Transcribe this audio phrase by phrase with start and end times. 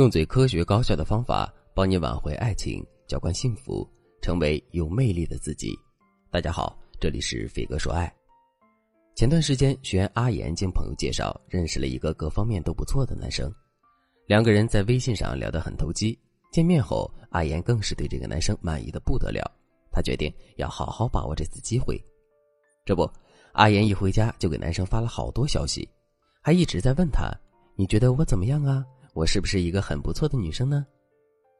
[0.00, 3.86] 用最科学高效的方法帮你挽回爱情，浇灌幸福，
[4.22, 5.78] 成为有魅力的自己。
[6.30, 8.10] 大家好，这里是飞哥说爱。
[9.14, 13.52] 前段时间，学员阿岩经朋友介绍认识了一个各方面都不错的男生，
[14.24, 16.18] 两个人在微信上聊得很投机。
[16.50, 19.52] 见面后，阿岩更是对这个男生满意的不得了，
[19.92, 22.02] 他决定要好好把握这次机会。
[22.86, 23.06] 这不，
[23.52, 25.86] 阿岩一回家就给男生发了好多消息，
[26.40, 27.30] 还一直在问他
[27.76, 28.82] ：“你觉得我怎么样啊？
[29.14, 30.86] 我是不是一个很不错的女生呢？”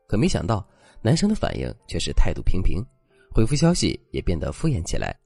[0.07, 0.67] 可没想到，
[1.03, 2.85] 男生的反应却是态度平平，
[3.33, 5.17] 回复消息也变得敷衍起来。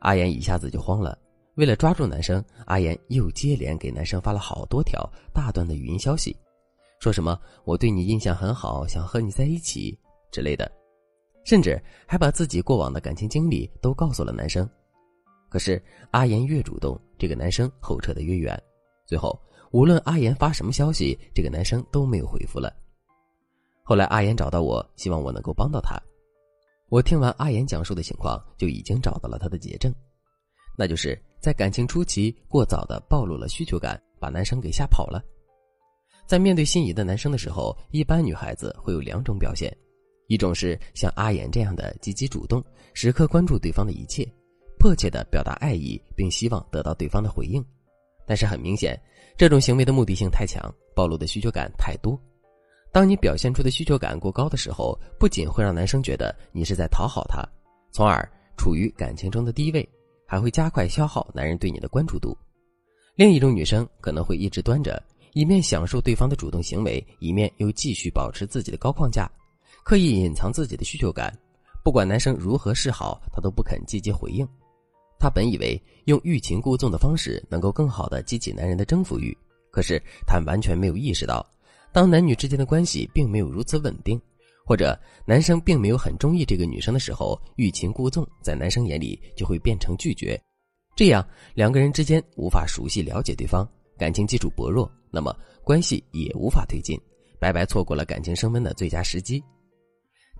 [0.00, 1.18] 阿岩一下子就慌了。
[1.56, 6.34] 为了抓住男生，阿岩又接连给男生发了好多条大段的语音消息，
[7.00, 9.98] 说什么“我对你印象很好，想和你在一起”
[10.32, 10.70] 之类的，
[11.44, 14.66] 甚至还把自己过往的感情经历都告诉了男生。
[15.50, 15.82] 可是
[16.12, 18.58] 阿岩越主动，这个男生后撤的越远，
[19.04, 19.38] 最后
[19.70, 22.72] 无论阿岩发什么消息，这个男生都没有回复了。
[23.82, 25.96] 后来阿岩找到我，希望我能够帮到他。
[26.88, 29.94] 我听完阿岩讲述的情况，就已经找到了他的结症，
[30.76, 31.20] 那就是。
[31.40, 35.24] 在感情初期过早的暴露了需求感，把男生给吓跑了。
[36.26, 39.74] 在面对心仪的男生的时候，一般女孩子会有两种表现：
[40.26, 42.62] 一种是像阿岩这样的积极主动，
[42.92, 44.22] 时刻关注对方的一切，
[44.78, 47.64] 迫切的表达爱意，并希望得到对方的回应。
[48.30, 48.96] 但是很明显，
[49.36, 52.16] 这种行为的目的性太强，暴露的需求感太多。
[52.92, 57.42] 当你表现出的需求感过高的时候，不仅会让男生觉得你是在讨好他，
[57.90, 58.22] 从而
[58.56, 59.88] 处于感情中的低位。
[60.26, 62.38] 还会加快消耗男人对你的关注度。
[63.16, 69.28] 另一种女生可能会一直端着，一面享受对方的主动行为，一面又继续保持自己的高框架，
[69.82, 71.36] 刻意隐藏自己的需求感。
[71.82, 74.46] 不管男生如何示好，她都不肯积极回应。
[75.20, 79.36] 她本以为用欲擒故纵的方式能够更好的激起男人的征服欲，
[79.70, 81.46] 可是她完全没有意识到，
[81.92, 84.20] 当男女之间的关系并没有如此稳定。
[84.62, 84.96] 或者
[85.26, 90.40] 男生并没有很中意这个女生的时候，欲擒故纵，在男生眼里就会变成拒绝，
[90.94, 93.68] 这样两个人之间无法熟悉了解对方，
[93.98, 95.34] 感情基础薄弱，那么
[95.64, 96.96] 关系也无法推进，
[97.40, 99.42] 白白错过了感情升温的最佳时机。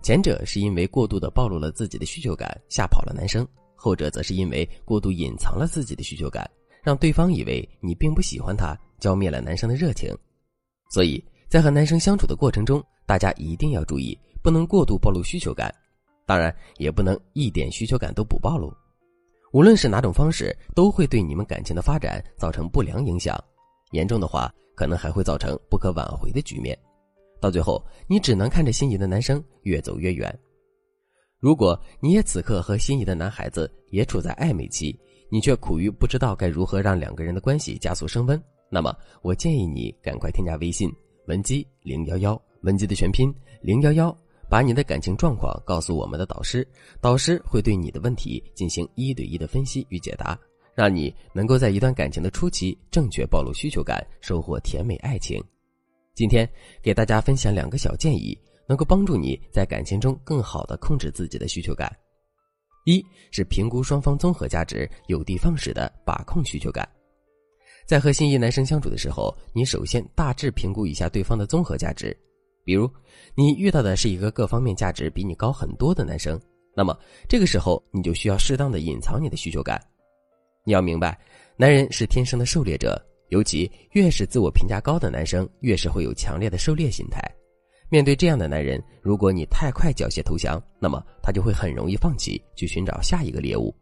[0.01, 3.43] 前者是因为过度的暴露了自己的需求感，吓跑了男生；
[3.81, 6.47] 后者则是因为过度隐藏了自己的需求感，
[6.83, 10.15] 让对方以为你并不喜欢他，浇灭了男生的热情。
[10.91, 15.73] 所以在和男生相处的过程中，大家一定要注意，不能过度暴露需求感，
[16.27, 18.71] 当然也不能一点需求感都不暴露。
[19.51, 23.35] 无论是哪种方式，都会对你们感情的发展造成不良影响，
[23.93, 26.77] 严重的话可能还会造成不可挽回的局面。
[27.39, 30.39] 到最后，你只能看着心仪的男生越走越远。
[31.41, 34.95] 如果你也此刻和心仪的男孩子也处在暧昧期，
[35.27, 40.87] 你却苦于不知道该如何让两个人的关系加速升温，那么我建议你赶快添加微信
[41.25, 42.39] 文姬零幺幺。
[42.61, 44.15] 文姬的全拼零幺幺，
[44.47, 46.67] 把你的感情状况告诉我们的导师，
[47.01, 50.39] 导师会对你的问题进行一对一的分析与解答，
[50.75, 55.43] 让你能够在一段感情的初期正确暴露需求感，收获甜美爱情。
[56.13, 56.47] 今天
[56.83, 58.37] 给大家分享两个小建议，
[58.71, 61.93] 能够帮助你在感情中更好的控制自己的需求感。
[62.85, 66.87] 一是评估双方综合价值，有的放矢的把控需求感。
[67.85, 72.17] 在和心仪男生相处的时候，你首先大致评估一下对方的综合价值。
[72.63, 72.89] 比如，
[73.35, 76.39] 你遇到的是一个各方面价值比你高很多的男生，
[76.73, 79.77] 那么这个时候你就需要适当的隐藏你的需求感。
[80.63, 81.19] 你要明白，
[81.57, 82.97] 男人是天生的狩猎者，
[83.31, 87.21] 尤其越是自我评价高的男生，越是会有强烈的狩猎心态。
[87.91, 93.75] 面对这样的男人，如果你太快缴械投降，那么他就会很容易放弃，去寻找下一个猎物。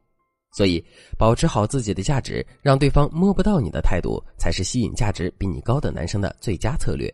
[0.52, 0.84] 所以，
[1.16, 7.14] 保持好自己的价值，让对方摸不到你的态度，才是吸引价值比你高的男生的最佳策略。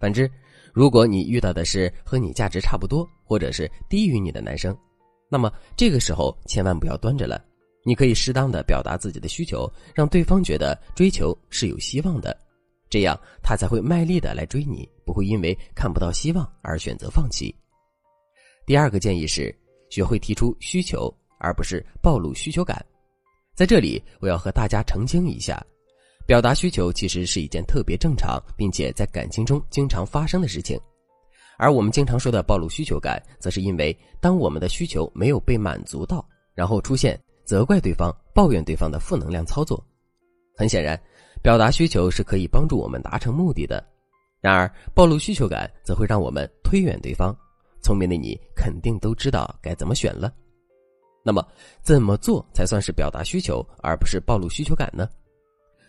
[0.00, 0.28] 反之，
[0.74, 4.76] 如果你遇到的是和你价值差不多，或者是低于你的男生，
[5.30, 7.40] 那么这个时候千万不要端着了。
[7.84, 12.36] 你可以适当的表达自己的需求，让对方觉得追求是有希望的，
[12.88, 17.54] 这样他才会卖力的来追你，不会因为看不到希望而选择放弃。
[18.66, 19.54] 第二个建议是，
[19.90, 22.84] 学会提出需求，而不是暴露需求感。
[23.54, 25.60] 在这里，我要和大家澄清一下。
[26.26, 30.78] 表达需求其实是一件特别正常，并且在感情中经常发生的事情，
[31.56, 36.22] 而我们经常说的暴露需求感，则是因为当我们的需求没有被满足到，
[36.54, 39.82] 然后出现责怪对方、抱怨对方的负能量操作。
[40.54, 41.00] 很显然，
[41.42, 43.84] 表达需求是可以帮助我们达成目的的，
[44.40, 47.36] 然而暴露需求感则会让我们推远对方。
[47.80, 50.32] 聪明的你肯定都知道该怎么选了。
[51.24, 51.46] 那么，
[51.82, 55.08] 怎么做才算是表达需求，而不是暴露需求感呢？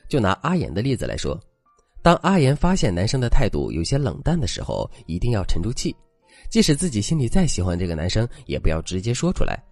[0.07, 1.39] 就拿阿岩的例子来说，
[2.01, 5.95] 当阿言发现男生的态度有些冷淡的时候，一定要沉住气，
[6.49, 9.63] 即使自己心里再喜欢这个男生，也不要直接说出来。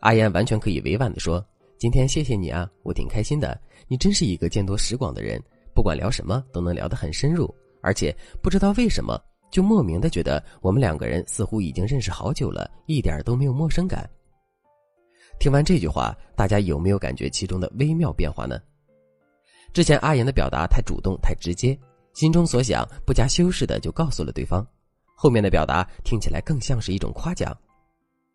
[0.00, 1.44] 阿言完全可以委婉的说
[1.80, 3.58] ：“今天谢谢你啊，我挺开心的。
[3.88, 5.42] 你真是一个见多识广的人，
[5.74, 7.48] 不管聊什么都能聊得很深入，
[7.80, 9.18] 而且不知道为什么
[9.50, 14.06] 就莫名的觉得我们两个人似乎已经认识好久了，一点都没有陌生感。”
[15.40, 18.60] 听完这句话，大家有没有感觉其中的微妙变化呢？
[19.72, 21.74] 之前阿言的表达太主动、太直接，
[22.12, 24.66] 心中所想不加修饰的就告诉了对方。
[25.16, 27.56] 后面的表达听起来更像是一种夸奖。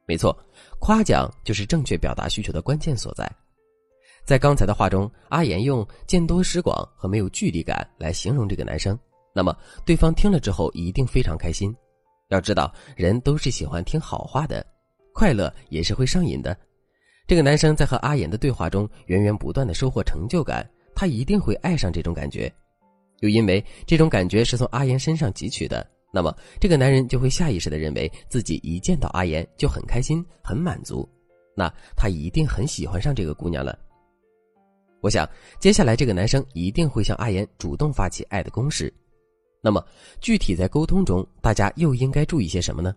[0.07, 0.37] 没错，
[0.79, 3.29] 夸奖就是正确表达需求的关键所在。
[4.23, 8.97] 在刚才的话中，阿言用见多识广和没有距离感来形容这个男生，
[9.33, 9.55] 那么
[9.85, 11.75] 对方听了之后一定非常开心。
[12.29, 14.65] 要知道，人都是喜欢听好话的，
[15.13, 16.57] 快乐也是会上瘾的。
[17.27, 20.67] 这个男生在和阿言的对话中源源不断的收获成就感。
[20.97, 22.49] 他一定会爱上这种感觉，
[23.19, 25.85] 又因为这种感觉是从阿言身上汲取的，
[26.15, 31.05] 那么这个男人就会下意识的认为自己一见到阿言就很开心、很满足，
[31.53, 33.77] 那他一定很喜欢上这个姑娘了。
[35.01, 35.29] 我想
[35.59, 38.93] 接下来这个男生一定会向阿言主动发起爱的攻势，
[39.61, 39.85] 那么
[40.21, 42.95] 具体在沟通中，大家又应该注意些什么呢？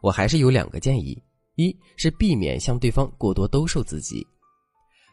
[0.00, 1.22] 我还是有两个建议：
[1.56, 4.26] 一是避免向对方过多兜售自己。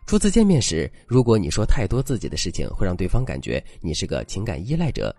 [0.07, 5.13] 初次见面时，如果你说太多自己的事情，会让对方感觉你是个情感依赖者。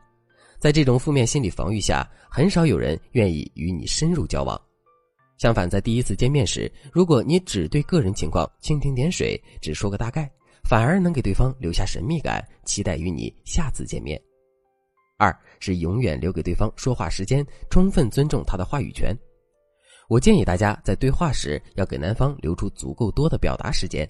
[0.61, 4.61] 在这种负面心理防御下，很少有人愿意与你深入交往。
[5.39, 10.31] 相反，在第一次见面时，如果你只对个人情况蜻蜓点水，只说个大概，
[10.63, 14.21] 反而能给对方留下神秘感，期待与你下次见面。
[15.17, 19.17] 二是永远留给对方说话时间，充分尊重他的话语权。
[20.11, 24.07] 我建议大家在对话时要给男方留出足够多的表达时间。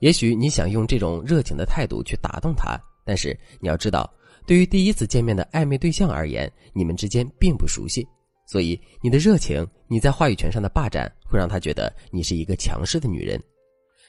[0.00, 4.12] 也许你想用这种热情的态度去打动他，但是你要知道，
[4.46, 8.06] 对于第一次见面的暧昧对象而言，你们之间并不熟悉，
[8.46, 13.40] 所以你的热情、你在话语权上的霸占，会让他觉得你是一个强势的女人。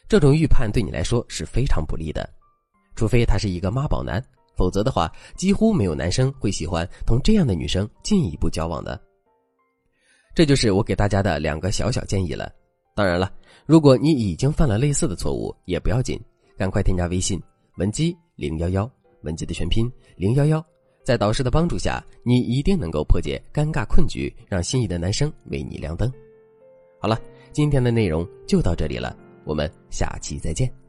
[0.07, 2.30] 这种预判对你来说是非常不利的，
[2.95, 4.21] 除非他是一个妈宝男，
[4.57, 9.00] 否则的话，几乎没有男生会喜欢同这样的女生进一步交往的。
[10.35, 12.51] 这就是我给大家的两个小小建议了。
[12.95, 13.31] 当然了，
[13.65, 16.19] 如果你已经犯了类似的错误，也不要紧，
[16.57, 17.41] 赶快添加微信
[17.77, 18.89] 文姬零幺幺，
[19.24, 20.66] 文姬的全拼零幺幺，
[21.04, 26.12] 在导师的帮助下，你一定能够破解尴尬困局，让心仪的男生为你亮灯。
[27.00, 27.20] 好了，
[27.52, 30.82] 今天的内容就到这里了，我们下期再见。